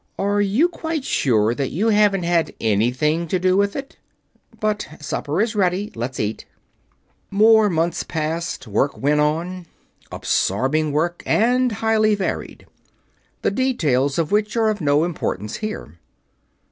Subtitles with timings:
[0.17, 3.97] "Are you quite sure that you haven't had anything to do with it?
[4.59, 6.45] But supper is ready let's eat."
[7.29, 8.65] More months passed.
[8.65, 9.67] Work went on.
[10.11, 12.65] Absorbing work, and highly varied;
[13.43, 15.99] the details of which are of no importance here.